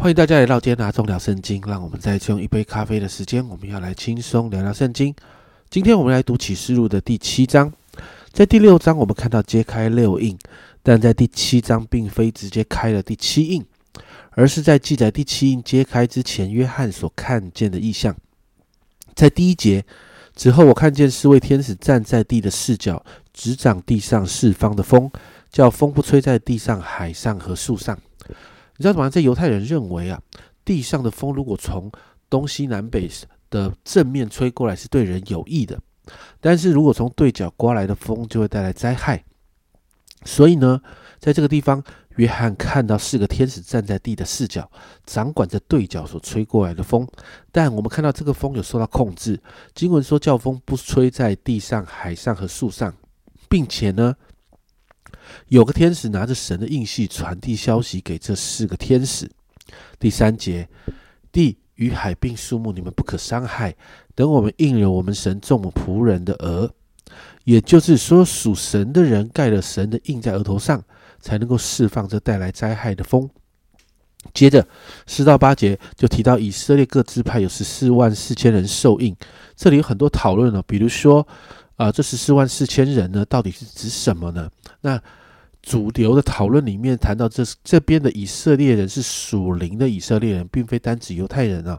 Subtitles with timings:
[0.00, 5.12] 欢迎大家来到今天拿中聊圣经，让我们再次用一杯咖啡的时间，我们要来轻松聊聊圣经。
[5.68, 7.72] 今天我们来读启示录的第七章，
[8.32, 10.38] 在第六章我们看到揭开六印，
[10.84, 13.66] 但在第七章并非直接开了第七印，
[14.30, 18.14] 而是在记载第七印揭开之前，约翰所看见的意象。
[19.16, 19.84] 在第一节
[20.36, 23.04] 之后，我看见四位天使站在地的视角，
[23.34, 25.10] 执掌地上四方的风，
[25.50, 27.98] 叫风不吹在地上、海上和树上。
[28.78, 29.10] 你知道吗？
[29.10, 30.22] 在犹太人认为啊，
[30.64, 31.90] 地上的风如果从
[32.30, 33.10] 东西南北
[33.50, 35.76] 的正面吹过来是对人有益的，
[36.40, 39.24] 但是如果从对角刮来的风就会带来灾害。
[40.24, 40.80] 所以呢，
[41.18, 41.82] 在这个地方，
[42.16, 44.70] 约翰看到四个天使站在地的视角，
[45.04, 47.04] 掌管着对角所吹过来的风。
[47.50, 49.40] 但我们看到这个风有受到控制。
[49.74, 52.94] 经文说，叫风不吹在地上、海上和树上，
[53.48, 54.14] 并且呢。
[55.48, 59.30] 有个天使拿着神的印系传递消息给这四个天使。
[59.98, 60.68] 第三节，
[61.30, 63.74] 地与海并树木，你们不可伤害。
[64.14, 66.72] 等我们应了我们神众仆人的额，
[67.44, 70.82] 也就是说，属神的人盖了神的印在额头上，
[71.20, 73.28] 才能够释放这带来灾害的风。
[74.34, 74.66] 接着
[75.06, 79.14] 四到八节就提到以色列各支派有十四万四千人受印，
[79.54, 81.26] 这里有很多讨论了，比如说。
[81.78, 84.50] 啊，这十四万四千人呢，到底是指什么呢？
[84.80, 85.00] 那
[85.62, 91.78] 主流的讨论里面谈到，这这边的以色列人是属灵的以色列人，并非单指犹太人啊。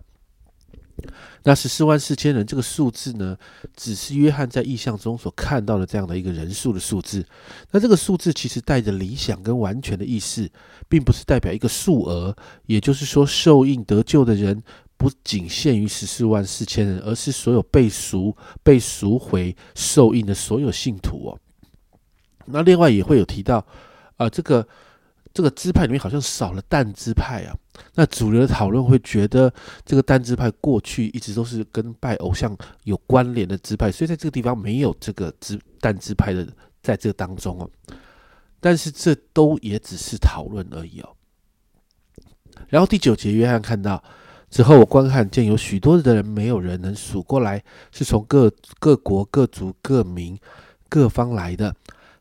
[1.44, 3.38] 那十四万四千人这个数字呢，
[3.76, 7.26] 只是约翰在意象中所看到的这样的一个人数的数字。
[7.72, 10.50] 那这个数字其实带着理想跟完全的意思，
[10.88, 12.34] 并不是代表一个数额。
[12.68, 14.64] 也就是说，受印得救的人。
[15.00, 21.40] 不仅限于十四万四千人，而是所有被赎、被赎回、受印的所有信徒哦。
[22.48, 23.66] 那另外也会有提到，
[24.18, 24.68] 啊，这个
[25.34, 27.56] 这个支派里面好像少了但支派啊。
[27.96, 29.54] 那主流的讨论会觉得，
[29.86, 36.46] 这个但支派过去一直都是跟拜偶像有关联的支派，所以在这个地方没有这个支但支派的
[36.84, 37.70] 在这当中哦。
[38.60, 41.16] 但是这都也只是讨论而已哦。
[42.68, 44.04] 然后第九节，约翰看到。
[44.50, 50.38] 之后，我观看见有许多的人，没有人能数过来，是从各各国、各族、各民、
[50.90, 51.76] 各方来的，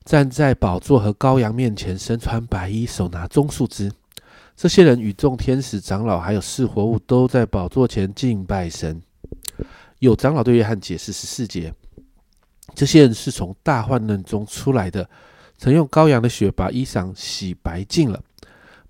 [0.04, 3.90] 站在宝座和羔羊面前，身穿白衣，手拿棕树枝。
[4.54, 9.00] 这些人与众天使、长老还有四活物都在宝座前敬拜神。
[10.00, 11.72] 有长老对约翰解释十四节：
[12.74, 15.08] 这些人是从大患难中出来的，
[15.56, 18.20] 曾用羔羊的血把衣裳洗白净了。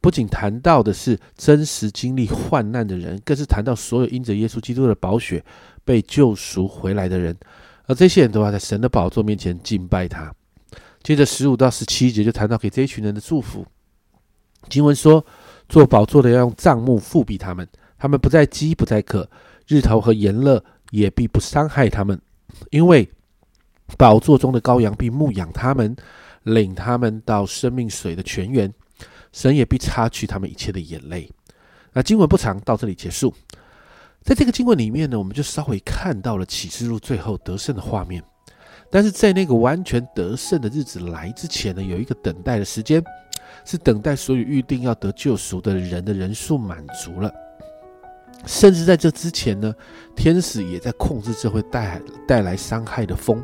[0.01, 5.45] 不仅谈到的是真实经历患难的人，更是谈到所有因着耶稣基督的宝血
[5.85, 7.37] 被救赎回来的人，
[7.87, 10.33] 而这些人都要在神的宝座面前敬拜他。
[11.03, 13.67] 接着十五到十七节就谈到给这一群人的祝福。
[14.69, 15.25] 经文说，
[15.69, 17.67] 做宝座的要用帐幕覆庇他们，
[17.99, 19.29] 他们不再饥不再渴，
[19.67, 22.21] 日头和炎热也必不伤害他们，
[22.71, 23.09] 因为
[23.97, 25.97] 宝座中的羔羊必牧养他们，
[26.43, 28.73] 领他们到生命水的泉源。
[29.33, 31.31] 神也必擦去他们一切的眼泪。
[31.93, 33.33] 那经文不长，到这里结束。
[34.23, 38.23] 在这个经文里面呢，我们就稍微看到了启示录最后得胜的画面。
[38.91, 43.03] 但是在那个完全得胜的日子来之前呢，有一个等待的时间，
[43.65, 47.33] 是等待所有预定要得救赎的人的人数满足了。
[48.47, 49.75] 甚至在这之前呢，
[50.15, 53.43] 天使也在控制这会带带来伤害的风。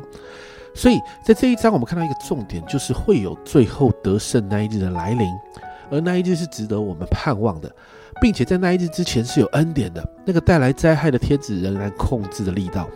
[0.73, 5.27] 所以在这一章，我们看到一个重点，就是会有最后得胜那一日的来临。
[5.91, 7.73] 而那一日是值得我们盼望的，
[8.21, 10.07] 并且在那一日之前是有恩典的。
[10.25, 12.87] 那个带来灾害的天子仍然控制的力道，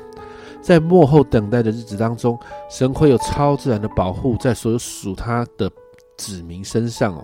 [0.62, 2.38] 在幕后等待的日子当中，
[2.70, 5.70] 神会有超自然的保护在所有属他的
[6.18, 7.24] 子民身上哦。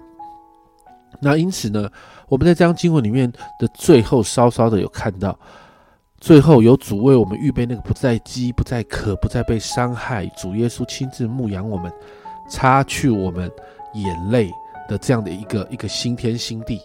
[1.21, 1.89] 那因此呢，
[2.27, 5.37] 我们在这张经文里面的最后，稍稍的有看到，
[6.19, 11.91] 最后有主为我们预备那个不再饥、不再渴、不再被伤害，主耶稣亲自牧养我们，
[12.49, 13.49] 擦去我们
[13.93, 14.51] 眼泪。
[14.87, 16.81] 的这样的一个一个新天新地，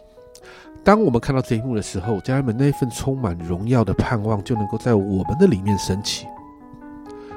[0.83, 6.27] 当我们看到这一幕的时候，家人们那份充满荣耀的盼望就能够在我们的里面升起。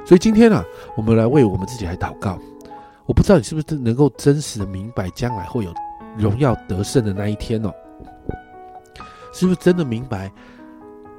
[0.06, 0.63] 所以今天呢，
[0.95, 2.38] 我们来为我们自己来祷告。
[3.06, 5.74] 我不知道你是不是能够真实的明白将来会有
[6.18, 7.71] 荣耀得胜的那一天哦？
[9.33, 10.31] 是不是真的明白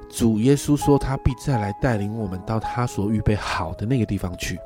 [0.09, 4.59] 主耶稣说他必再来带领我们到他所预备好的那个地方去？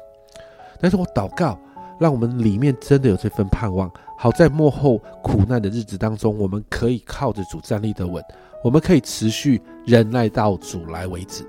[0.80, 1.60] 但是我祷告。
[2.00, 8.24] 让我们里面真的有这份盼望，好在幕后苦难的日子当中，我们可以靠着主站立的稳，
[8.64, 11.46] 我们可以持续忍耐到主来为止。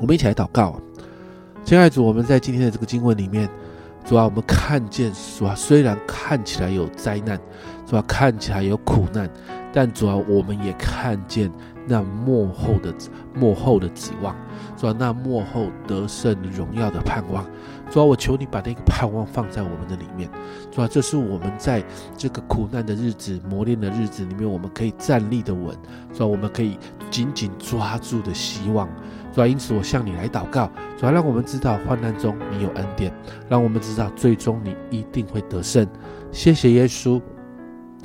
[0.00, 0.80] 我们一起来祷告啊，
[1.64, 3.48] 亲爱的主，我们在今天的这个经文里面，
[4.04, 7.40] 主啊，我们看见主啊，虽然看起来有灾难，
[7.86, 9.30] 主啊，看起来有苦难，
[9.72, 11.50] 但主要我们也看见
[11.88, 12.94] 那幕后的
[13.34, 14.36] 幕后的指望，
[14.76, 17.44] 主要那幕后得胜荣耀的盼望。
[17.90, 20.28] 主要我求你把那个盼望放在我们的里面。
[20.70, 21.82] 主要这是我们在
[22.16, 25.74] 这个苦难的日子、磨练的日子里面，我们可以站立的稳。
[26.12, 26.78] 主要我们可以
[27.10, 28.86] 紧紧抓住的希望。
[29.32, 33.10] 主要因此我向你来祷告，主要让我们知道患难中你有恩典，
[33.48, 35.86] 让我们知道最终你一定会得胜。
[36.30, 37.20] 谢谢耶稣。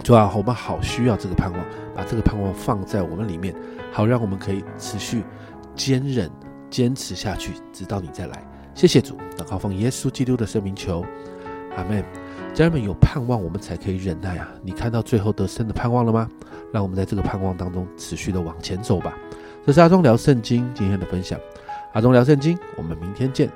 [0.01, 1.61] 主啊，我们好需要这个盼望，
[1.95, 3.53] 把这个盼望放在我们里面，
[3.91, 5.23] 好让我们可以持续
[5.75, 6.29] 坚忍、
[6.69, 8.43] 坚持下去，直到你再来。
[8.73, 11.05] 谢谢主，祷告奉耶稣基督的圣名求，
[11.77, 12.03] 阿门。
[12.53, 14.47] 家人们有盼望，我们才可以忍耐啊！
[14.61, 16.29] 你看到最后得胜的盼望了吗？
[16.71, 19.13] 让我们在这个盼望当中持续的往前走吧。
[19.65, 21.39] 这是阿忠聊圣经今天的分享，
[21.93, 23.49] 阿忠聊圣经，我们明天见。